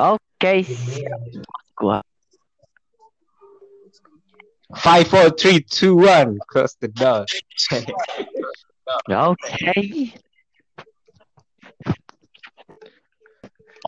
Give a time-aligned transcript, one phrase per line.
[0.00, 0.64] Oke.
[1.76, 2.00] Gua.
[4.80, 6.38] Five, four, three, two, one.
[6.48, 7.26] Close the door.
[9.10, 9.76] Oke.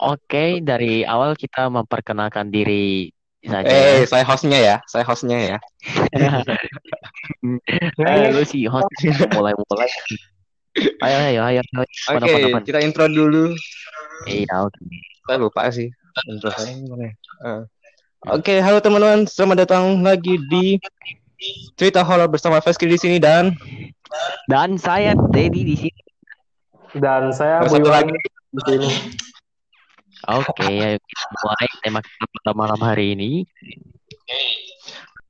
[0.03, 3.15] Oke, dari awal kita memperkenalkan diri
[3.47, 3.71] saja.
[3.71, 4.77] Eh, saya hostnya ya.
[4.91, 5.59] Saya hostnya ya.
[7.43, 8.87] Eh, lu sih host
[9.35, 9.91] mulai-mulai.
[11.03, 11.61] Ayo, ayo, ayo.
[11.61, 11.87] ayo.
[12.17, 12.63] Oke, pada.
[12.63, 13.51] kita intro dulu.
[14.31, 14.79] Iya, oke.
[15.27, 15.91] Saya lupa sih.
[16.13, 17.11] Ya?
[17.49, 17.63] Eh.
[18.29, 19.25] Oke, halo teman-teman.
[19.25, 20.77] Selamat datang lagi di
[21.75, 23.57] cerita horor bersama Feski di sini dan
[24.47, 26.03] Dan saya Teddy di sini.
[27.01, 28.19] Dan saya Wiwan lagi.
[28.53, 28.91] di sini.
[30.29, 33.43] Oke, ayo kita mulai tema kita pada malam hari ini.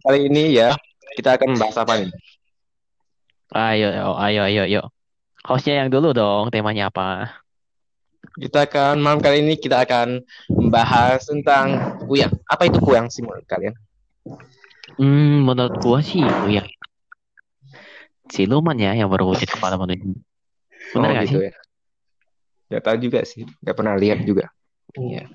[0.02, 0.74] Kali ini ya
[1.16, 2.10] kita akan membahas apa nih?
[3.54, 3.88] Ayo,
[4.18, 4.82] ayo, ayo, ayo.
[5.46, 7.41] Hostnya yang dulu dong, temanya apa?
[8.22, 11.74] Kita akan malam kali ini kita akan membahas tentang
[12.06, 12.32] kuyang.
[12.48, 13.74] Apa itu kuyang sih menurut kalian?
[14.96, 16.68] Hmm, menurut gua sih itu yang
[18.32, 20.06] siluman ya yang berwujud kepala manusia.
[20.94, 21.48] Bener Oh, gitu sih?
[21.50, 21.56] ya.
[22.72, 24.48] Gak tahu juga sih, gak pernah lihat juga.
[24.96, 25.28] Iya.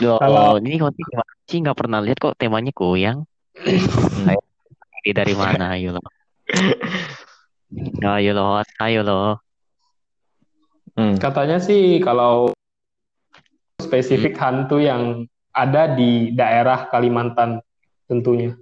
[0.00, 0.96] Loh, Kalau- ini kok
[1.44, 3.26] sih nggak pernah lihat kok temanya kuyang.
[3.60, 5.76] Ini dari mana?
[5.76, 6.04] Ayo loh.
[8.00, 9.38] Ayo loh, ayo loh.
[11.20, 11.24] Hmm.
[11.28, 12.56] Katanya sih kalau
[13.76, 17.60] spesifik hantu yang ada di daerah Kalimantan
[18.08, 18.56] tentunya.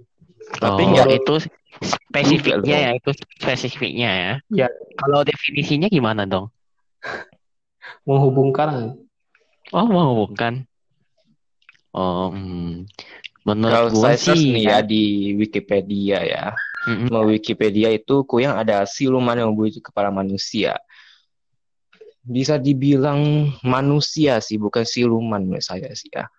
[0.59, 1.35] Tapi oh, nggak itu
[1.79, 4.33] spesifiknya Juga ya, itu spesifiknya ya.
[4.51, 4.67] Ya.
[4.99, 6.51] Kalau definisinya gimana dong?
[8.03, 8.99] Menghubungkan
[9.69, 10.65] Oh, mau bukan?
[11.93, 12.89] Oh, hmm.
[13.45, 16.45] menurut Kalau gua saya sih nih ya di Wikipedia ya.
[16.89, 17.13] Mm-mm.
[17.13, 20.77] Mau Wikipedia itu kuyang ada siluman yang berwujud kepala manusia.
[22.29, 26.29] Bisa dibilang manusia sih, bukan siluman menurut saya sih ya.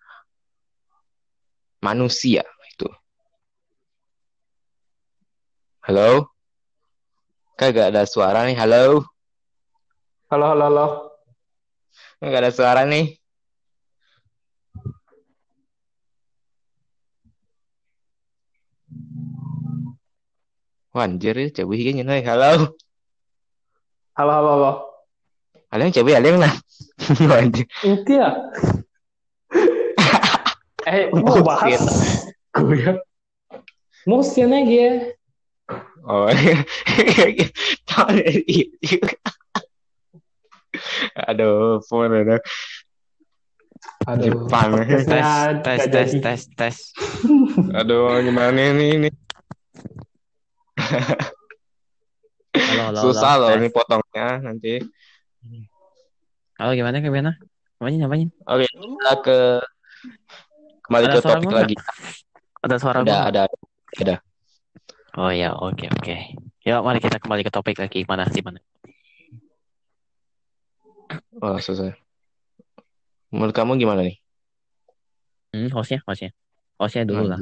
[1.83, 2.87] Manusia itu.
[5.83, 6.31] Halo?
[7.59, 8.55] Kagak ada suara nih.
[8.55, 9.03] Halo?
[10.31, 10.87] halo halo halo.
[12.23, 13.19] Kagak ada suara nih.
[20.95, 22.23] Wah, anjir, coba higanya nih.
[22.23, 22.79] Halo?
[24.15, 24.90] Halo halo halo.
[25.71, 26.55] Ada yang coba ada yang lah.
[27.87, 28.31] Itu ya.
[30.91, 31.83] eh, mau bahas
[32.51, 32.99] gue.
[34.09, 35.15] Motion aja.
[36.03, 36.27] Oh,
[37.89, 38.43] tahu dari
[38.81, 38.99] itu.
[41.29, 42.41] Aduh, phone ada
[44.09, 44.49] Aduh.
[44.49, 44.71] Jepang.
[44.89, 45.05] tes,
[45.61, 46.77] tes, tes, tes, tes.
[47.77, 49.11] Aduh, gimana ini ini?
[52.51, 53.47] Halo, halo, Susah halo.
[53.47, 53.59] loh Tes.
[53.61, 54.75] ini potongnya nanti.
[56.61, 57.33] Halo, gimana, gimana?
[57.81, 58.29] Ngapain, ngapain?
[58.45, 59.39] Oke, kita ke
[60.85, 61.77] kembali Ada ke topik gua lagi.
[62.61, 63.49] Ada suara Ada, gua?
[64.05, 64.15] ada.
[65.17, 66.17] Oh ya, oke, oke.
[66.69, 68.05] Yuk, mari kita kembali ke topik lagi.
[68.05, 68.61] Mana, di mana?
[71.41, 71.97] Oh, susah.
[73.33, 74.21] Menurut kamu gimana nih?
[75.57, 76.37] Hmm, hostnya, hostnya.
[76.77, 77.41] Hostnya dulu lah.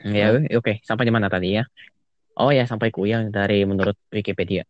[0.00, 0.80] Ya, oke.
[0.80, 1.68] Sampai di mana tadi ya?
[2.40, 4.64] Oh ya, sampai kuyang dari menurut Wikipedia.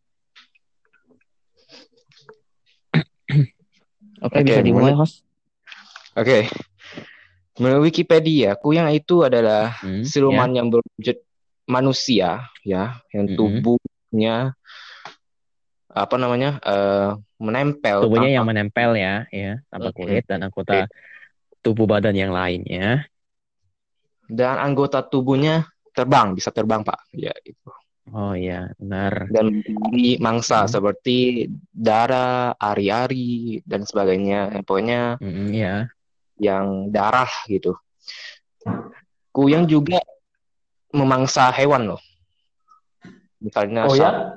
[4.24, 5.20] Oke, Oke, bisa dimulai, menurut- host.
[6.16, 6.48] Oke.
[7.54, 11.20] Menurut Wikipedia, kuyang itu adalah Hmm, siluman yang berwujud
[11.68, 13.36] manusia, ya, yang Mm-mm.
[13.38, 14.56] tubuhnya
[15.86, 20.02] apa namanya eh, menempel Tubuhnya tanpa- yang menempel ya, ya, tanpa Oke.
[20.02, 20.90] kulit dan anggota
[21.60, 23.06] tubuh badan yang lainnya.
[24.24, 27.68] dan anggota tubuhnya terbang, bisa terbang Pak, ya itu.
[28.12, 29.32] Oh ya, benar.
[29.32, 30.70] Dan di mangsa Hmm.
[30.70, 35.75] seperti darah, ari-ari dan sebagainya, yang pokoknya Mm, ya.
[36.37, 37.72] yang darah gitu.
[39.32, 40.04] Kuyang juga
[40.93, 42.03] memangsa hewan loh,
[43.41, 44.37] misalnya Oh ya?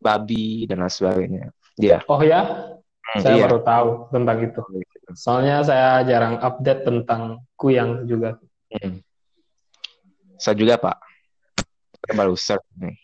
[0.00, 1.44] babi dan lain sebagainya.
[1.78, 2.00] Iya.
[2.08, 2.72] Oh ya?
[3.20, 3.44] Saya iya.
[3.44, 4.60] baru tahu tentang itu.
[5.12, 8.40] Soalnya saya jarang update tentang kuyang juga.
[8.72, 9.04] Hmm.
[10.40, 10.96] Saya juga Pak.
[12.02, 12.96] Saya baru search nih.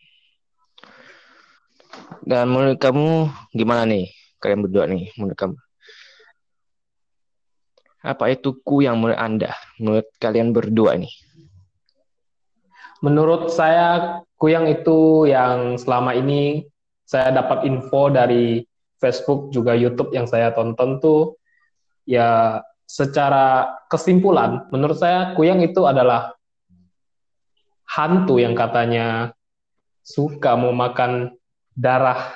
[2.29, 4.13] Dan menurut kamu gimana nih?
[4.37, 5.57] Kalian berdua nih, menurut kamu?
[8.05, 9.57] Apa itu kuyang menurut Anda?
[9.81, 11.09] Menurut kalian berdua nih?
[13.01, 16.69] Menurut saya, kuyang itu yang selama ini
[17.09, 18.61] saya dapat info dari
[19.01, 21.41] Facebook juga YouTube yang saya tonton tuh,
[22.05, 26.37] ya secara kesimpulan, menurut saya kuyang itu adalah
[27.89, 29.33] hantu yang katanya
[30.05, 31.38] suka memakan
[31.79, 32.35] darah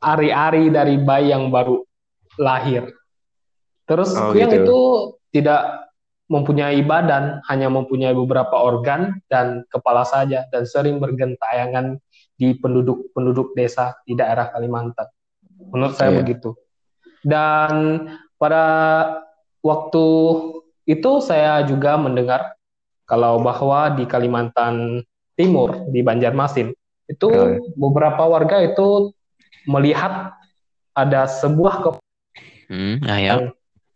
[0.00, 1.84] ari-ari dari bayi yang baru
[2.40, 2.88] lahir.
[3.84, 4.62] Terus Oh, kuyang gitu.
[4.64, 4.80] itu
[5.36, 5.90] tidak
[6.28, 11.96] mempunyai badan, hanya mempunyai beberapa organ dan kepala saja, dan sering bergentayangan
[12.36, 15.08] di penduduk-penduduk desa di daerah Kalimantan.
[15.72, 16.18] Menurut saya Iya.
[16.22, 16.52] begitu.
[17.24, 18.04] Dan
[18.38, 18.64] pada
[19.64, 20.06] waktu
[20.84, 22.54] itu saya juga mendengar
[23.08, 25.02] kalau bahwa di Kalimantan
[25.34, 26.76] Timur di Banjarmasin
[27.08, 27.56] itu Oh.
[27.74, 29.10] beberapa warga itu
[29.64, 30.36] melihat
[30.92, 31.88] ada sebuah ke
[32.68, 33.28] Hmm, ah, ya.
[33.32, 33.42] yang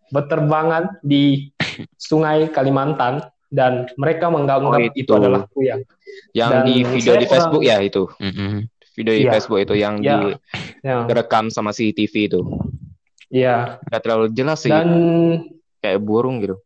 [0.09, 1.53] berterbangan di
[2.01, 4.97] sungai Kalimantan dan mereka menganggap Oh, itu.
[4.99, 5.13] itu.
[5.13, 5.85] adalah kuyang.
[6.33, 8.09] Yang Dan di video di Facebook ya itu.
[8.17, 8.65] Mm-mm.
[8.93, 9.31] Video di Iya.
[9.31, 10.37] Facebook itu yang Ya.
[10.81, 12.41] Ya, direkam sama CCTV itu.
[13.29, 13.77] ya.
[13.87, 14.89] Gak terlalu jelas sih, Dan
[15.79, 16.57] kayak burung gitu.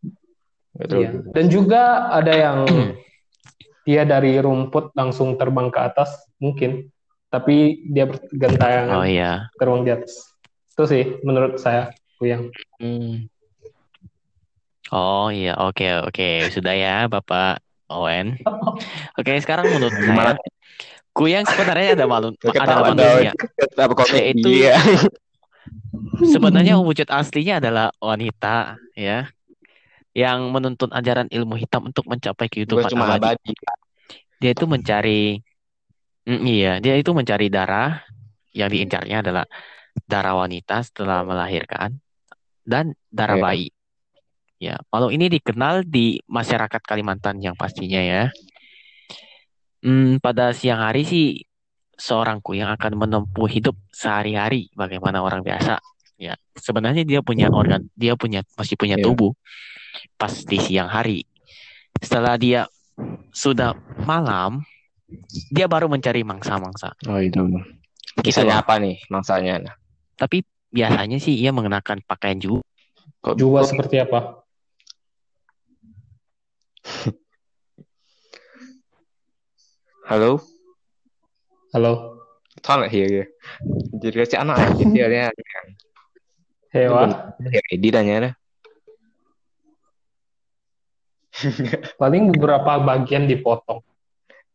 [0.76, 1.24] Iya.
[1.32, 1.82] dan juga
[2.12, 2.58] ada yang
[3.86, 6.10] dia dari rumput langsung terbang ke atas
[6.42, 6.90] mungkin,
[7.30, 9.46] tapi dia bergentayangan Oh iya.
[9.54, 10.26] terbang di atas.
[10.74, 12.50] Itu sih menurut saya kuyang.
[12.82, 13.30] Hmm.
[14.90, 16.50] Oh iya, oke oke.
[16.50, 18.38] Sudah ya, Bapak Owen.
[19.18, 20.34] Oke, sekarang menurut saya
[21.14, 23.32] kuyang sebenarnya ada malu ada Ketawa manusia.
[24.10, 25.10] Ya, itu-.
[26.28, 29.30] Sebenarnya wujud aslinya adalah wanita, ya,
[30.16, 33.36] yang menuntun ajaran ilmu hitam untuk mencapai kehidupan cuma abadi.
[33.36, 33.52] abadi.
[34.40, 35.44] Dia itu mencari,
[36.26, 38.02] Mm, iya, dia itu mencari darah
[38.50, 39.44] yang diincarnya adalah
[40.10, 42.00] darah wanita setelah melahirkan
[42.66, 43.44] dan darah Iya.
[43.46, 43.68] bayi.
[44.58, 48.32] Ya, kalau ini dikenal di masyarakat Kalimantan yang pastinya ya.
[49.84, 51.46] Hmm, pada siang hari sih
[51.94, 55.78] seorang kuyang akan menempuh hidup sehari-hari bagaimana orang biasa.
[56.16, 59.04] Ya, sebenarnya dia punya organ, dia punya masih punya Iya.
[59.04, 59.36] tubuh
[60.16, 61.28] pas di siang hari.
[62.00, 62.60] Setelah dia
[63.36, 63.76] sudah
[64.08, 64.64] malam,
[65.52, 66.96] dia baru mencari mangsa-mangsa.
[67.04, 67.36] Oh itu.
[67.36, 69.60] Gitu Kisahnya apa nih mangsanya?
[69.60, 69.76] Nah,
[70.16, 70.40] Tapi
[70.72, 72.64] biasanya sih ia mengenakan pakaian juga.
[73.20, 74.40] kok Juga seperti apa?
[80.06, 80.40] Halo?
[81.74, 81.92] Halo,
[82.64, 83.26] lại hiểu kìa.
[84.00, 85.28] Jadi kasi anak kecil ya.
[86.74, 87.06] Hewa.
[87.52, 88.34] Hiểu đi tanya dah.
[92.00, 93.84] Paling beberapa bagian dipotong.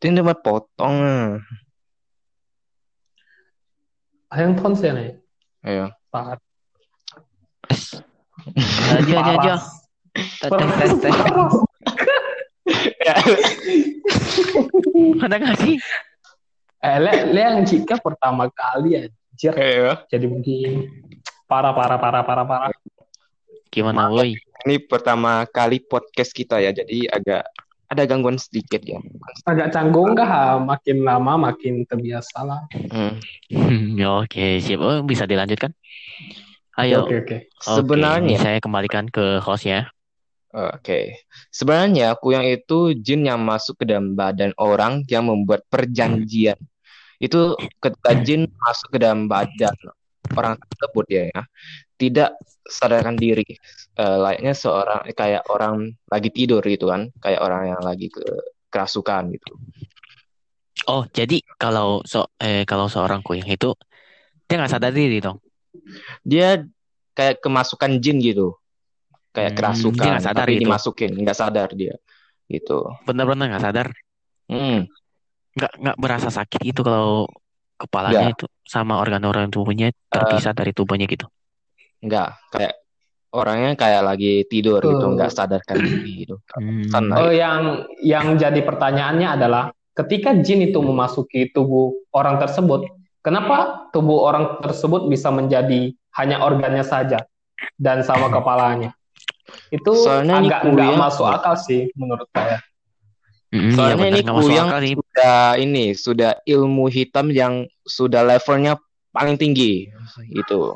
[0.02, 0.96] Dia cuma potong.
[0.98, 1.38] ah.
[4.34, 5.10] Handphone sih nih.
[5.62, 5.94] Ayo.
[6.10, 6.42] Parah.
[8.98, 9.56] Aja aja aja.
[10.42, 11.16] Tes tes.
[15.22, 15.76] Ada nggak sih?
[16.82, 19.06] Eh, le, le yang jika pertama kali
[19.54, 20.02] Ayo.
[20.10, 20.90] jadi begini.
[21.52, 22.72] Parah, parah, parah, parah, parah.
[23.68, 24.40] Gimana woi?
[24.64, 27.44] Ini pertama kali podcast kita ya, jadi agak
[27.92, 29.04] ada gangguan sedikit ya.
[29.44, 30.64] Agak canggung kah?
[30.64, 32.62] Makin lama makin terbiasa lah.
[32.72, 33.20] Hmm.
[34.00, 34.80] Ya, Oke, siap.
[34.80, 35.76] Oh, bisa dilanjutkan?
[36.80, 37.04] Ayo.
[37.04, 37.38] Oke, oke.
[37.52, 39.92] Oke, Sebenarnya- saya kembalikan ke host ya.
[40.56, 41.20] Oke.
[41.52, 46.56] Sebenarnya kuyang itu jin yang masuk ke dalam badan orang yang membuat perjanjian.
[47.20, 49.76] Itu ketika jin masuk ke dalam badan
[50.38, 51.42] orang tersebut ya, ya
[51.98, 52.30] tidak
[52.66, 53.46] sadarkan diri.
[53.98, 58.24] Eh, layaknya seorang kayak orang lagi tidur gitu kan, kayak orang yang lagi ke
[58.72, 59.54] kerasukan gitu.
[60.90, 63.76] Oh, jadi kalau so eh kalau seorang kuyang itu
[64.50, 65.38] dia nggak sadar diri dong.
[66.26, 66.64] Dia
[67.14, 68.58] kayak kemasukan jin gitu.
[69.32, 70.62] Kayak Hmm, kerasukan, dia nggak sadar tapi gitu.
[70.66, 71.96] dimasukin, nggak sadar dia.
[72.50, 72.78] Gitu.
[73.08, 73.88] Benar-benar nggak sadar.
[74.50, 74.90] Hmm.
[75.56, 77.28] Nggak nggak berasa sakit itu kalau
[77.82, 81.26] kepalanya itu sama organ-organ tubuhnya terpisah dari tubuhnya gitu.
[82.00, 82.74] Enggak, kayak
[83.32, 85.14] orangnya kayak lagi tidur gitu, Oh.
[85.14, 86.36] nggak sadarkan diri gitu.
[86.52, 87.12] Hmm.
[87.14, 92.88] Oh, yang yang jadi pertanyaannya adalah ketika jin itu memasuki tubuh orang tersebut,
[93.20, 97.24] kenapa tubuh orang tersebut bisa menjadi hanya organnya saja
[97.76, 98.92] dan sama kepalanya?
[99.68, 102.60] Itu Soalnya agak nggak kuyang- masuk akal sih menurut saya.
[103.52, 104.94] Mm, iya Soalnya benar ini nggak masuk kuyang akal nih.
[105.12, 108.80] Sudah ini sudah ilmu hitam yang sudah levelnya
[109.12, 109.92] paling tinggi
[110.32, 110.72] itu.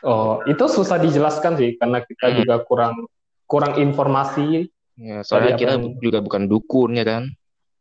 [0.00, 2.36] Oh, itu susah dijelaskan sih karena kita Hmm.
[2.40, 2.94] juga kurang
[3.44, 4.72] kurang informasi.
[4.96, 7.28] Ya, soalnya kita yang- juga bukan dukun ya kan.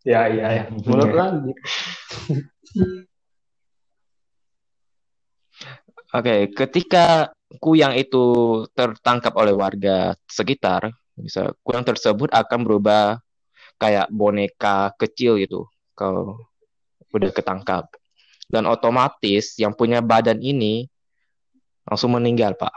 [0.03, 0.63] Ya, iya, ya.
[0.83, 1.19] Menurut Iya.
[1.23, 1.51] lagi.
[6.11, 8.23] Oke, ketika kuyang itu
[8.75, 13.19] tertangkap oleh warga sekitar, bisa kuyang tersebut akan berubah
[13.77, 16.41] kayak boneka kecil gitu kalau
[17.13, 17.85] udah ketangkap.
[18.47, 20.87] Dan otomatis yang punya badan ini
[21.87, 22.71] langsung meninggal, Pak.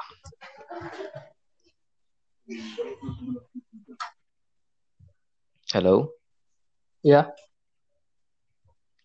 [5.71, 6.11] Halo?
[7.07, 7.30] Ya.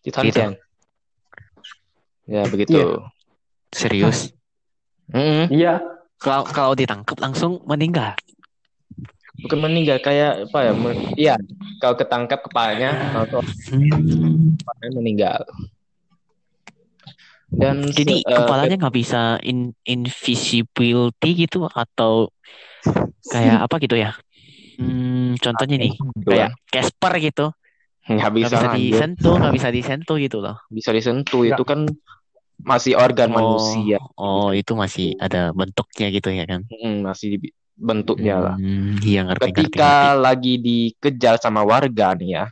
[0.01, 0.57] Ditansian.
[2.25, 3.05] Ya, begitu.
[3.69, 4.33] Serius.
[5.13, 5.53] Mm-mm.
[5.53, 5.85] Iya,
[6.17, 8.17] kalau kalau ditangkap langsung meninggal.
[9.43, 10.71] Bukan meninggal kayak apa ya?
[10.73, 11.35] men- Iya,
[11.81, 12.89] kalau ketangkap kepalanya
[13.71, 14.55] Hmm.
[14.61, 15.41] kepalanya meninggal.
[17.55, 22.27] Dan Jadi eh, kepalanya nggak bisa in, invisibility gitu atau
[23.31, 24.11] kayak apa gitu ya?
[24.75, 26.51] Hmm, contohnya nih gitu kayak kan.
[26.67, 27.45] Casper gitu,
[28.11, 28.75] nggak bisa bisa lanjut.
[28.75, 30.55] disentuh, nggak bisa disentuh gitu loh.
[30.67, 31.79] bisa disentuh itu kan
[32.65, 36.61] masih organ Oh, manusia oh itu masih ada bentuknya gitu ya kan?
[36.67, 40.23] Mm, masih di bentuknya lah Hmm, iya ngerti ngerti ketika ngerti.
[40.23, 42.45] lagi dikejar sama warga nih ya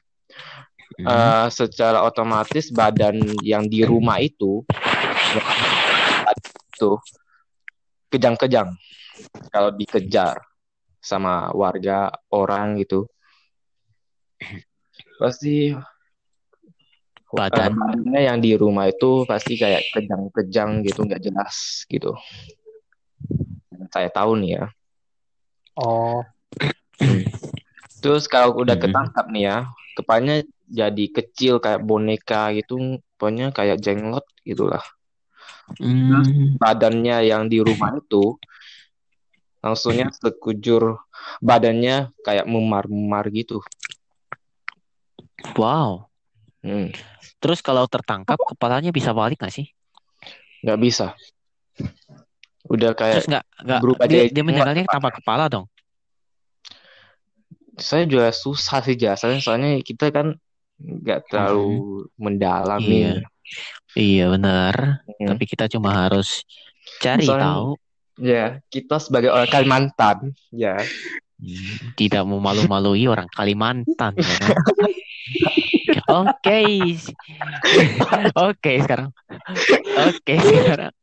[0.94, 1.10] Hmm.
[1.10, 4.62] eh, secara otomatis badan yang di rumah itu
[6.70, 6.92] itu
[8.08, 8.78] kejang-kejang
[9.50, 10.38] kalau dikejar
[11.02, 13.10] sama warga orang gitu
[15.18, 15.74] pasti
[17.34, 17.74] Badan.
[17.74, 22.14] eh, badannya yang di rumah itu pasti kayak kejang-kejang gitu nggak jelas gitu
[23.90, 24.66] saya tahu nih ya
[25.76, 26.24] Oh,
[28.02, 28.84] terus kalau udah Mm-mm.
[28.84, 29.58] ketangkap nih ya
[29.98, 30.36] kepalanya
[30.70, 34.84] jadi kecil kayak boneka gitu pokoknya kayak jenglot gitulah
[35.80, 38.38] Hmm, badannya yang di rumah itu
[39.64, 40.84] langsungnya sekujur
[41.48, 43.58] badannya kayak memar-memar gitu
[45.58, 46.10] wow.
[46.64, 46.92] Hmm,
[47.42, 49.68] Terus kalau tertangkap kepalanya bisa balik nggak sih?
[50.64, 51.06] nggak bisa
[52.74, 55.66] udah Terus kayak nggak nggak berubah dia, dia meninggalnya tanpa kepala dong?
[57.74, 60.38] saya juga susah sih jasanya soalnya kita kan
[60.78, 62.90] nggak terlalu mendalam Hmm.
[62.90, 63.12] Iya.
[63.14, 63.26] nih
[63.94, 64.74] Iya benar.
[65.06, 65.28] Hmm.
[65.30, 66.42] Tapi kita cuma harus
[67.00, 67.68] cari Soalnya- tahu.
[68.16, 70.18] ya kita sebagai orang Kalimantan
[70.50, 70.78] ya
[71.94, 74.50] Tidak memalu-malui orang Kalimantan ya kan?
[76.24, 76.62] Oke.
[78.38, 79.10] Oke sekarang.
[80.08, 80.94] Oke sekarang.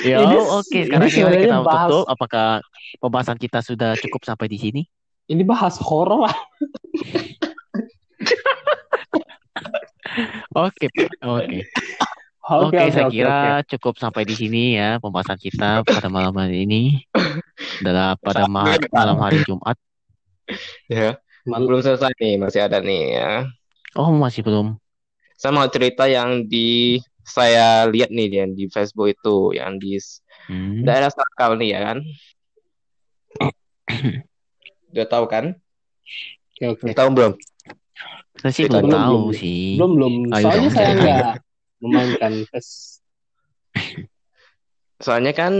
[0.00, 2.04] Ini- oke ini sekarang kita bahas- tutup?
[2.08, 2.46] Apakah
[2.98, 4.82] pembahasan kita sudah cukup sampai di sini?
[5.24, 6.36] ini bahas horor lah.
[10.52, 10.86] Oke.
[11.22, 11.60] Oke.
[12.42, 13.70] Oke, saya kira oke.
[13.70, 17.06] cukup sampai di sini ya pembahasan kita pada malam hari ini.
[17.80, 19.78] Adalah pada ma- malam hari Jumat.
[20.90, 23.30] ya Man- belum selesai nih masih ada nih ya
[23.94, 24.76] Oh, masih belum.
[25.34, 29.96] saya mau cerita yang di saya lihat nih yang di Facebook itu yang di
[30.42, 30.82] Hmm.
[30.82, 31.98] daerah Sakal nih ya kan
[34.92, 35.44] udah tahu kan
[36.52, 36.82] Oke, oke.
[36.84, 37.32] udah tahu belum
[38.34, 39.38] Saya sih Kita belum belum, tahu belum.
[39.38, 39.60] sih.
[39.78, 40.14] Belum belum.
[40.28, 40.98] Ayo Soalnya dong, saya ceritain.
[40.98, 41.30] nggak
[41.82, 42.68] memainkan PES.
[44.98, 45.52] soalnya kan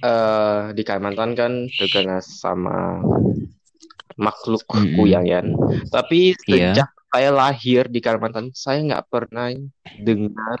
[0.00, 3.00] eh di Kalimantan kan terkena sama
[4.16, 4.94] makhluk Mm-mm.
[4.94, 5.40] kuyang ya
[5.88, 6.72] tapi Iya.
[6.76, 9.48] sejak saya lahir di Kalimantan saya nggak pernah
[9.96, 10.60] dengar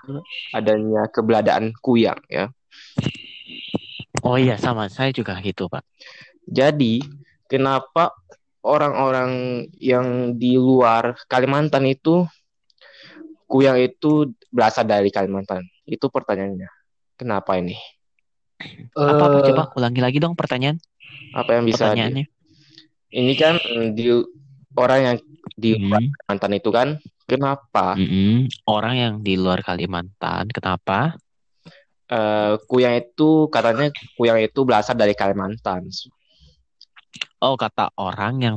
[0.52, 2.48] adanya keberadaan kuyang ya
[4.26, 4.90] Oh iya, sama.
[4.90, 5.86] Saya juga gitu, Pak.
[6.42, 7.00] Jadi,
[7.46, 8.12] kenapa
[8.66, 9.30] orang-orang
[9.78, 12.26] yang di luar Kalimantan itu
[13.46, 15.64] kuyang itu berasal dari Kalimantan?
[15.86, 16.68] Itu pertanyaannya.
[17.14, 17.78] Kenapa ini?
[18.98, 19.38] Apa?
[19.38, 20.82] Eh, Coba ulangi lagi dong pertanyaan.
[21.32, 22.26] Apa yang bisa di- Pertanyaannya.
[23.08, 23.54] Ini kan
[23.96, 24.12] di
[24.78, 25.16] orang yang
[25.58, 26.12] di luar Hmm.
[26.14, 26.88] Kalimantan itu kan
[27.26, 28.46] kenapa Mm-mm.
[28.64, 31.18] Orang yang di luar Kalimantan, kenapa?
[32.08, 35.92] eh, kuyang itu katanya kuyang itu berasal dari Kalimantan.
[37.44, 38.56] Oh, kata orang yang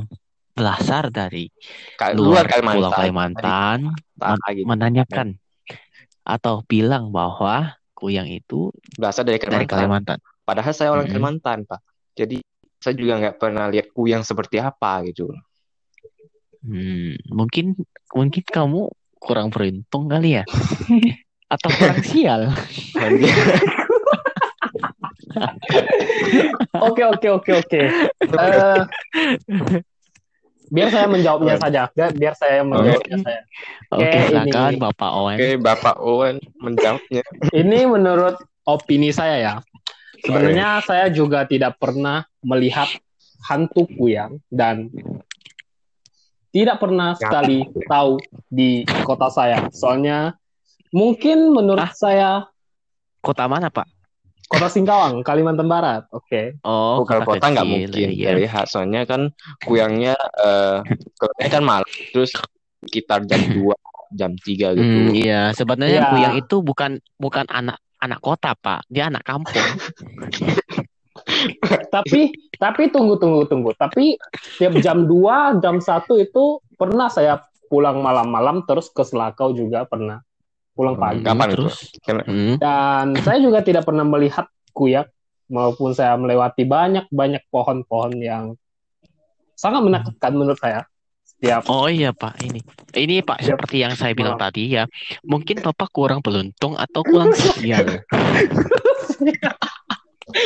[0.56, 1.52] berasal dari
[2.00, 2.92] Ka- luar luar Pulau Kalimantan.
[2.96, 3.80] Kalimantan
[4.16, 4.66] Dari- gitu.
[4.68, 5.28] menanyakan
[6.22, 9.68] atau bilang bahwa kuyang itu Berasal dari dari Kalimantan.
[9.68, 10.18] Kalimantan.
[10.42, 11.14] Padahal saya orang Mm-mm.
[11.18, 11.80] Kalimantan, Pak.
[12.16, 12.36] Jadi
[12.82, 15.30] saya juga nggak pernah lihat kuyang seperti apa gitu.
[16.62, 17.74] Hmm, mungkin
[18.14, 18.86] mungkin kamu
[19.18, 20.44] kurang beruntung kali ya,
[21.54, 22.50] atau kurang sial.
[26.82, 27.80] Oke oke oke oke.
[28.20, 28.80] Eh,
[30.68, 31.88] biar saya menjawabnya saja.
[31.92, 33.40] Biar, saya menjawabnya saya.
[33.92, 35.36] Oke, Oke, silakan ini- Bapak Owen.
[35.36, 37.22] Oke, Bapak Owen menjawabnya.
[37.60, 39.54] Ini menurut opini saya ya.
[40.22, 42.88] Sebenarnya saya juga tidak pernah melihat
[43.48, 44.88] hantu kuyang dan
[46.52, 48.70] tidak pernah sekali tahu di
[49.02, 49.72] kota saya.
[49.72, 50.36] Soalnya
[50.90, 51.92] mungkin menurut Ah.
[51.92, 52.30] saya
[53.18, 53.86] Kota mana, Pak?
[54.44, 56.04] kota Singkawang, Kalimantan Barat.
[56.12, 56.60] Oke.
[56.60, 58.28] Oh, Oh, kalau kota nggak mungkin iya.
[58.28, 58.66] saya lihat.
[58.68, 59.32] Soalnya kan
[59.64, 60.84] kuyangnya eh
[61.16, 62.36] kotanya kan malam, terus
[62.84, 63.72] sekitar jam 2,
[64.12, 64.84] jam 3 gitu.
[64.84, 66.10] Hmm, iya, sebenarnya Iya.
[66.12, 68.84] kuyang itu bukan bukan anak anak kota, Pak.
[68.92, 69.56] Dia anak kampung.
[71.90, 73.70] Tapi tapi tunggu tunggu tunggu.
[73.74, 74.16] Tapi
[74.58, 80.20] tiap jam 2, jam 1 itu pernah saya pulang malam-malam terus ke Selakau juga pernah.
[80.72, 81.20] Pulang pagi.
[81.20, 81.68] Kapan itu?
[81.68, 81.78] Terus?
[82.00, 82.54] Ken- Hmm.
[82.56, 85.12] Dan saya juga tidak pernah melihat kuyak
[85.52, 88.56] maupun saya melewati banyak-banyak pohon-pohon yang
[89.52, 90.88] sangat menakutkan menurut saya.
[91.22, 92.64] Setiap Oh iya Pak, ini.
[92.92, 93.48] Ini Pak, Siap.
[93.60, 94.48] seperti yang saya bilang Maaf.
[94.48, 94.88] tadi ya.
[95.28, 98.00] Mungkin Bapak kurang beruntung atau kurang sial.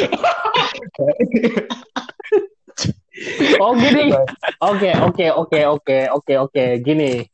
[3.57, 4.12] Oh gini.
[4.61, 6.64] Oke, oke, oke, oke, oke, oke.
[6.85, 7.25] Gini.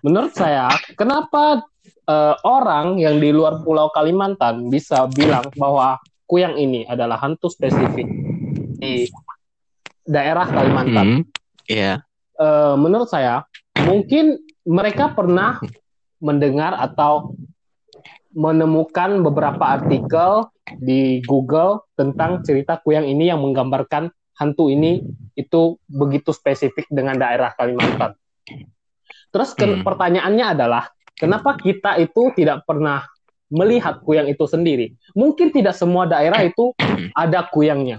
[0.00, 6.88] Menurut saya, kenapa eh, orang yang di luar Pulau Kalimantan bisa bilang bahwa Kuyang ini
[6.88, 8.08] adalah hantu spesifik
[8.80, 9.04] di
[10.08, 11.20] daerah Kalimantan?
[11.20, 11.22] Hmm,
[11.68, 12.00] Iya.
[12.40, 13.44] Eh, menurut saya,
[13.84, 15.60] mungkin mereka pernah
[16.22, 17.36] mendengar atau
[18.30, 25.02] menemukan beberapa artikel di Google tentang cerita Kuyang ini yang menggambarkan hantu ini
[25.36, 28.16] itu begitu spesifik dengan daerah Kalimantan.
[29.30, 29.84] Terus ke- Hmm.
[29.86, 33.06] pertanyaannya adalah, kenapa kita itu tidak pernah
[33.50, 34.94] melihat kuyang itu sendiri?
[35.14, 36.74] Mungkin tidak semua daerah itu
[37.14, 37.98] ada kuyangnya.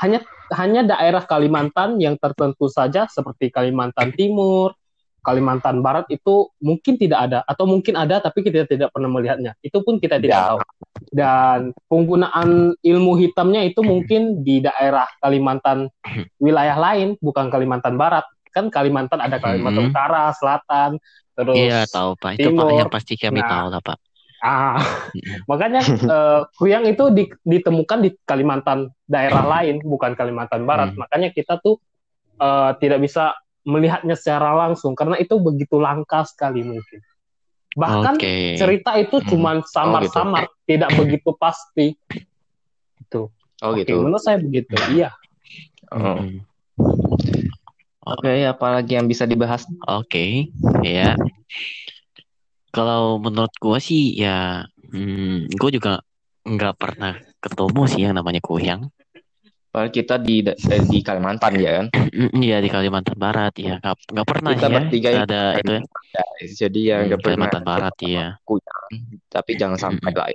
[0.00, 0.20] Hanya
[0.54, 4.78] hanya daerah Kalimantan yang tertentu saja seperti Kalimantan Timur,
[5.26, 9.58] Kalimantan Barat itu mungkin tidak ada atau mungkin ada tapi kita tidak pernah melihatnya.
[9.58, 10.46] Itu pun kita tidak Ya.
[10.54, 10.58] tahu.
[11.10, 11.58] Dan
[11.90, 15.90] penggunaan ilmu hitamnya itu mungkin di daerah Kalimantan
[16.38, 18.22] wilayah lain bukan Kalimantan Barat.
[18.54, 19.92] Kan Kalimantan ada Kalimantan Hmm.
[19.92, 20.96] Utara, Selatan,
[21.34, 22.38] terus Iya tahu Pak.
[22.38, 22.78] Itu Pak Timur.
[22.78, 23.50] yang pasti kami Nah.
[23.50, 23.98] tahu lah Pak.
[24.38, 24.76] Ah,
[25.10, 25.42] Mm-mm.
[25.44, 25.80] makanya
[26.14, 30.94] eh, kuyang itu di- ditemukan di Kalimantan daerah lain, bukan Kalimantan Barat.
[30.94, 31.02] Hmm.
[31.02, 31.82] Makanya kita tuh
[32.36, 33.32] eh, tidak bisa
[33.66, 37.02] melihatnya secara langsung karena itu begitu langka sekali mungkin.
[37.76, 38.56] Bahkan Oke.
[38.56, 39.28] cerita itu Hmm.
[39.28, 41.92] cuma samar-samar, tidak begitu pasti.
[43.02, 43.28] Itu.
[43.60, 44.00] Oh Oke, gitu.
[44.00, 44.72] menurut saya begitu.
[44.88, 45.12] Iya.
[45.92, 46.22] Oh.
[46.22, 46.40] Mm-mm.
[48.06, 49.66] Oke, apalagi yang bisa dibahas?
[49.90, 50.48] Oke,
[50.80, 51.18] ya.
[52.70, 54.62] Kalau menurut gua sih ya,
[54.94, 55.92] hmm, gua juga
[56.46, 58.86] nggak pernah ketemu sih yang namanya kuyang.
[59.76, 61.86] Padahal kita di eh, di Kalimantan ya kan.
[62.48, 64.76] Iya di Kalimantan Barat ya, nggak nggak pernah Kita sih ya.
[64.80, 65.80] bertiga ada itu ya.
[66.16, 68.26] Ya, jadi ya Hmm, nggak pernah Kalimantan Barat ya.
[68.48, 68.84] kuyang.
[69.28, 70.28] Tapi jangan sampai lah.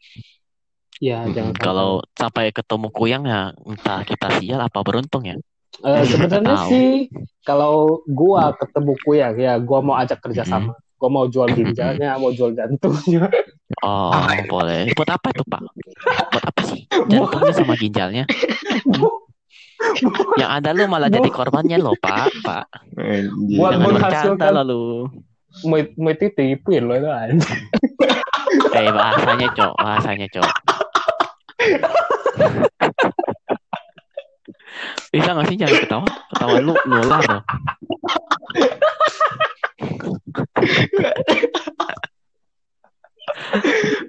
[1.01, 1.65] Ya, jangan sampai.
[1.65, 5.33] Kalau sampai ketemu kuyang ya, entah kita sial apa beruntung ya.
[5.81, 7.09] Eh, sebenarnya sih
[7.41, 12.53] kalau gua ketemu kuyang ya gua mau ajak kerjasama gua mau jual ginjalnya mau jual
[12.53, 13.25] jantungnya
[13.81, 14.11] Oh,
[14.51, 14.91] boleh.
[14.93, 15.63] Buat apa itu Pak?
[16.29, 16.83] Buat apa sih?
[17.09, 18.27] Jantungnya sama ginjalnya?
[20.41, 22.65] Yang ada lu malah jadi korbannya loh Pak, Pak.
[23.55, 25.09] Buat Jangan menghasilkan- bercanda lalu.
[25.67, 27.43] mau mau itu tipuin loh itu anjing.
[28.71, 30.47] Eh bahasanya cok, bahasanya cok.
[35.11, 36.07] Bisa gak sih jangan ketawa?
[36.31, 37.43] Ketawa lu nular loh.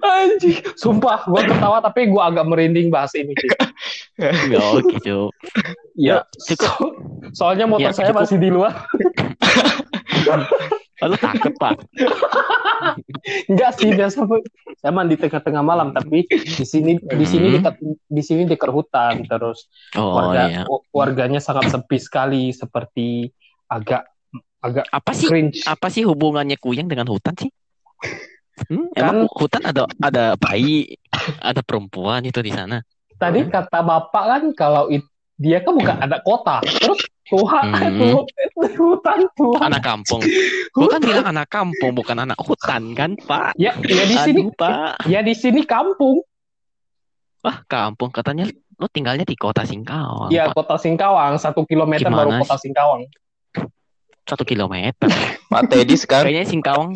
[0.02, 3.50] anjing sumpah gua ketawa tapi gua agak merinding bahas ini sih
[4.50, 5.30] Ya oke cok.
[5.94, 6.68] Ya cukup.
[6.68, 6.94] so-
[7.34, 8.20] soalnya motor Ya, saya cukup.
[8.22, 8.72] masih di luar
[11.02, 11.82] Lalu takut pak.
[13.48, 14.22] enggak sih biasa
[14.76, 17.56] saya mandi tengah-tengah malam tapi di sini di sini Hmm.
[17.56, 17.74] dekat
[18.04, 20.62] di sini dekat hutan terus Oh warga iya.
[20.90, 23.30] warganya sangat sepi sekali seperti
[23.66, 24.06] agak
[24.58, 25.26] agak Apa sih?
[25.26, 27.50] cringe Apa sih hubungannya kuyang dengan hutan sih?
[28.64, 28.86] Hmm?
[28.92, 30.94] Emang Kan- hutan ada ada bayi,
[31.40, 32.78] ada perempuan itu di sana.
[33.14, 38.28] tadi kata bapak kan kalau it- dia kan bukan anak kota terus Tuhan Hmm.
[38.76, 40.20] hutan Tuhan Anak kampung.
[40.70, 43.56] Gua kan bilang anak kampung bukan anak hutan kan pak?
[43.56, 45.00] ya ya di sini Aduh pak.
[45.06, 46.20] ya di sini kampung
[47.40, 50.28] Wah kampung katanya lu tinggalnya di kota Singkawang.
[50.28, 50.54] ya Pak.
[50.54, 53.08] kota Singkawang satu kilometer Gimana baru kota Singkawang
[54.22, 55.10] Satu kilometer.
[55.52, 56.90] Pak Teddy sekarang Kayaknya Singkawang,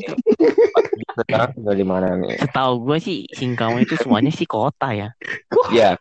[1.17, 2.37] sekarang tinggal di mana nih?
[2.39, 5.09] setahu gue sih Singkawang itu semuanya sih kota ya.
[5.69, 5.97] Ya,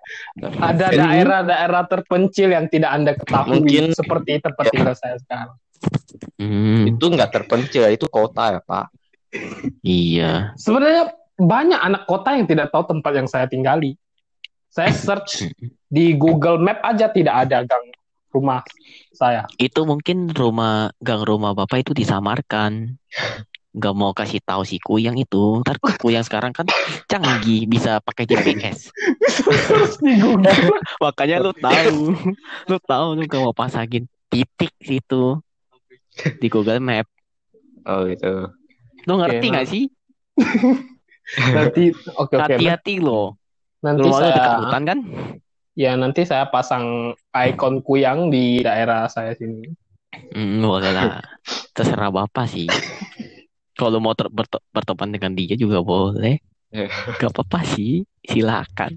[0.59, 5.55] ada daerah-daerah terpencil yang tidak anda ketahui Mungkin- seperti tempat tinggal saya sekarang
[6.39, 8.87] Hmm, itu nggak terpencil, itu kota ya Pak.
[9.81, 10.55] iya.
[10.55, 13.99] sebenarnya banyak anak kota yang tidak tahu tempat yang saya tinggali
[14.67, 15.51] saya search
[15.85, 17.85] di Google Map aja tidak ada gang
[18.35, 18.59] rumah
[19.15, 22.99] saya Itu mungkin rumah gang rumah bapak itu disamarkan.
[23.75, 25.63] Gak mau kasih tahu si Kuyang itu.
[25.63, 26.67] Ntar Kuyang sekarang kan
[27.07, 28.91] canggih bisa pakai GPS.
[29.67, 32.15] Search di Google Makanya lu tahu,
[32.71, 35.39] lu tahu lu gak mau pasangin titik situ
[36.39, 37.07] di Google Map.
[37.85, 38.51] Oh gitu.
[39.05, 39.71] Lu ngerti nggak nah.
[39.71, 39.83] sih?
[41.55, 41.83] nanti
[42.15, 43.37] oke oke Hati-hati lo.
[43.83, 44.99] nanti Lu mau dekat saya hutan kan?
[45.75, 49.71] Ya nanti saya pasang ikon kuyang di daerah saya sini
[50.35, 51.19] Hmm, boleh lah.
[51.75, 52.67] Terserah bapak sih.
[53.75, 54.31] Kalau mau ter-
[54.71, 56.39] berteman dengan dia juga boleh.
[57.19, 58.03] Gak apa-apa sih.
[58.23, 58.95] Silakan.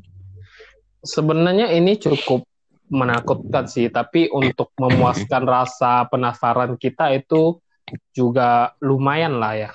[0.99, 2.43] sebenarnya ini cukup
[2.91, 7.61] menakutkan sih, tapi untuk memuaskan rasa penasaran kita itu
[8.11, 9.71] juga lumayan lah ya.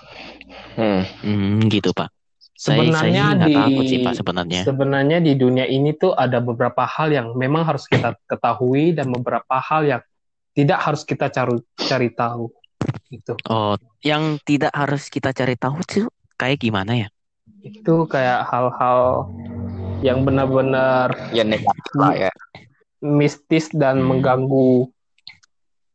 [0.75, 1.01] Hmm.
[1.23, 2.09] Hmm, gitu Pak.
[2.63, 4.61] Saya, saya Sebenarnya sih nggak di takut sih Pak sebenarnya.
[4.63, 9.59] sebenarnya di dunia ini tuh ada beberapa hal yang memang harus kita ketahui dan beberapa
[9.59, 10.01] hal yang
[10.55, 12.47] tidak harus kita cari cari tahu.
[13.11, 13.35] Gitu.
[13.51, 17.07] Oh, yang tidak harus kita cari tahu tuh kayak gimana ya?
[17.59, 19.27] Itu kayak hal-hal
[19.99, 22.31] yang benar-benar Ya negatif lah ya.
[22.99, 24.07] mistis dan Hmm.
[24.07, 24.87] mengganggu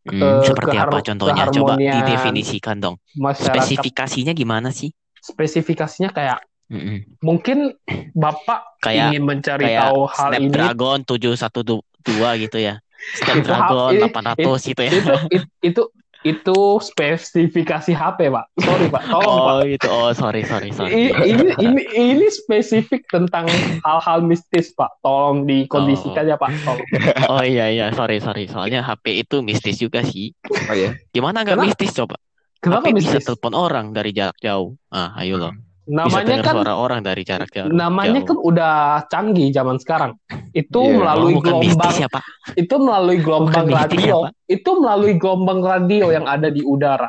[0.08, 1.44] Hmm, Eh, seperti apa contohnya?
[1.52, 2.96] Coba didefinisikan dong.
[3.12, 3.60] masyarakat.
[3.60, 4.88] Spesifikasinya gimana sih?
[5.20, 6.98] Spesifikasinya kayak Mm-mm.
[7.24, 7.72] mungkin
[8.12, 12.74] Bapak Kayak ingin mencari kayak tahu hal ini Snapdragon 712 gitu ya.
[13.32, 14.90] Itu Snapdragon ha- 800 gitu ya.
[14.92, 15.82] itu it- itu
[16.26, 19.86] itu spesifikasi HP pak sorry pak tolong pak Oh, itu.
[19.86, 21.14] Oh, sorry, sorry, sorry.
[21.14, 23.46] I- ini ini ini spesifik tentang
[23.86, 26.82] hal-hal mistis pak tolong dikondisikan ya pak tolong.
[27.32, 28.50] Oh iya iya, sorry sorry.
[28.50, 30.34] Soalnya HP itu mistis juga sih.
[30.68, 30.90] Oh ya.
[31.14, 32.18] Gimana nggak mistis coba?
[32.58, 34.74] kenapa HP bisa mistis telepon orang dari jarak jauh.
[34.90, 35.54] Ah, ayo loh.
[35.54, 37.72] Bisa namanya kan suara orang dari jarak jauh.
[37.72, 38.74] namanya kan udah
[39.08, 40.12] canggih zaman sekarang
[40.52, 41.00] itu Iya.
[41.00, 42.22] melalui Oh, bukan gelombang ya, Pak.
[42.54, 44.32] itu melalui gelombang Bukan ya, radio Pak.
[44.46, 47.08] itu melalui gelombang radio yang ada di udara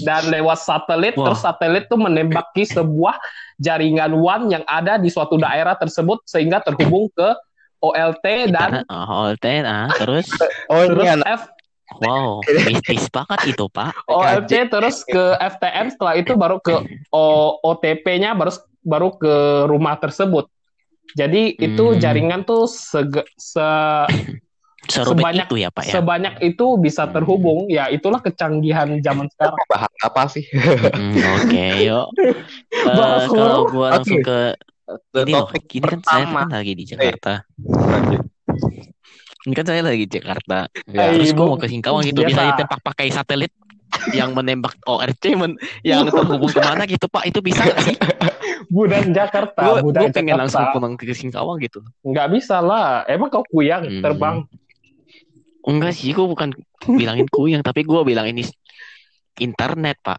[0.00, 1.28] dan lewat satelit Wah.
[1.28, 3.20] terus satelit tuh menembaki sebuah
[3.56, 7.28] jaringan WAN yang ada di suatu daerah tersebut sehingga terhubung ke
[7.78, 10.24] OLT dan Internet, oh, OLT, ah, terus,
[10.72, 11.42] Oh terus ini anak F
[12.00, 14.06] wow, mistis banget itu, Pak.
[14.08, 16.74] OLT terus ke FTM setelah itu baru ke
[17.60, 18.52] OTP-nya baru
[18.84, 19.34] baru ke
[19.66, 20.48] rumah tersebut.
[21.14, 22.00] Jadi itu Hmm.
[22.00, 24.08] jaringan tuh sege- se-
[24.84, 25.92] Sebanyak- itu ya, Pak ya.
[25.96, 27.72] sebanyak itu bisa terhubung.
[27.72, 29.56] Ya itulah kecanggihan zaman sekarang.
[29.72, 30.44] bahas apa sih?
[30.52, 32.12] Hmm, Oke, yuk.
[32.20, 34.28] Eh, Bahas kalau gua langsung Oke.
[34.28, 34.38] ke
[35.24, 37.48] ini loh, ini kan saya kan lagi di Jakarta.
[37.64, 38.28] Lanjut.
[39.44, 40.68] Ini kan saya lagi Jakarta.
[40.88, 41.12] Ya.
[41.12, 42.50] Terus gua Ibu, mau ke Singkawang gitu, bisa biasa.
[42.56, 43.52] ditembak pakai satelit
[44.10, 47.28] yang menembak ORC men- yang terhubung ke mana gitu, Pak.
[47.28, 47.96] Itu bisa nggak sih?
[48.66, 50.74] Budak Jakarta, Gue pengen langsung Jakarta.
[50.74, 51.84] pulang ke Singkawang gitu.
[52.02, 53.04] Nggak bisa lah.
[53.04, 54.00] Emang kau kuyang Hmm.
[54.00, 54.36] terbang?
[55.62, 56.52] Enggak sih, gue bukan
[56.86, 58.44] bilangin kuyang, tapi gue bilang ini
[59.36, 60.18] internet, Pak.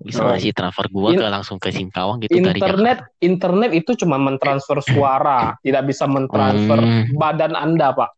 [0.00, 0.30] Bisa Oh.
[0.30, 4.14] nggak sih transfer gue In- ke langsung ke Singkawang gitu dari Internet, internet itu cuma
[4.16, 7.10] mentransfer suara, tidak bisa mentransfer Hmm.
[7.12, 8.10] badan Anda, Pak.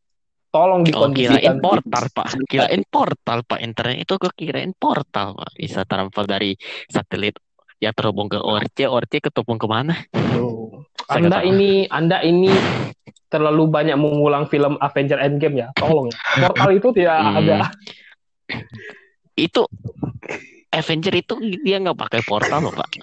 [0.52, 1.56] Tolong Oh, kirain dikondisikan.
[1.58, 2.26] portal, Pak.
[2.44, 3.58] Kirain portal, Pak.
[3.58, 5.50] Internet itu gue kirain portal, Pak.
[5.56, 6.52] Bisa transfer dari
[6.86, 7.40] satelit
[7.80, 9.96] yang terhubung ke ORC, ORC ketepung ke mana?
[10.12, 10.84] Tuh.
[11.08, 12.52] Saya Anda ini, Anda ini
[13.26, 15.68] terlalu banyak mengulang film Avenger Endgame ya.
[15.72, 16.20] Tolong ya.
[16.44, 17.36] Portal itu tidak Hmm.
[17.40, 17.56] ada.
[19.32, 19.64] Itu
[20.68, 23.00] Avenger itu dia nggak pakai portal loh, Pak.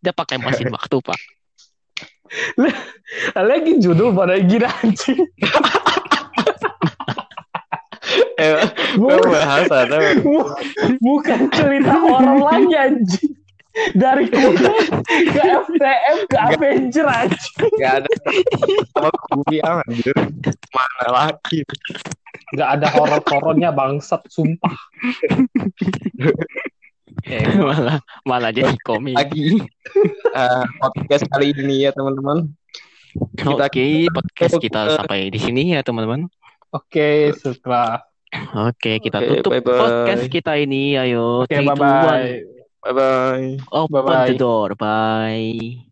[0.00, 1.20] Dia pakai mesin waktu, Pak.
[3.36, 5.28] Lagi judul pada gila anjing.
[8.36, 8.60] Eh,
[8.94, 9.96] Bukan, bahas ada.
[10.20, 10.52] bu-
[11.00, 13.32] bukan cerita horor lagi anjing.
[13.92, 14.72] Dari Conan
[15.04, 17.68] ke FTM ke Avenger anjing.
[17.76, 18.08] Gak ada
[18.92, 20.16] sama bumi anjir.
[20.72, 21.60] Mana lagi?
[22.52, 24.72] Gak ada horor-horornya bangsat, sumpah.
[27.26, 29.16] Eh, malah malah jadi komik.
[29.16, 29.58] lagi
[30.30, 32.48] eh, podcast kali ini ya teman-teman.
[33.34, 36.28] Kita- Oke, podcast kita Eh, sampai di sini ya, teman-teman.
[36.70, 38.04] Oke, setelah.
[38.68, 39.78] Oke, kita Oke, tutup bye-bye.
[39.78, 40.96] podcast kita ini.
[40.96, 41.76] Ayo, two, one.
[41.76, 42.30] bye-bye.
[42.86, 43.48] Bye bye.
[43.74, 44.28] Open Bye-bye.
[44.30, 44.78] the door.
[44.78, 45.86] Bye.